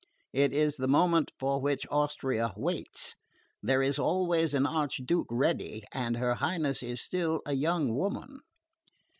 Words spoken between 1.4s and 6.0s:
which Austria waits. There is always an Archduke ready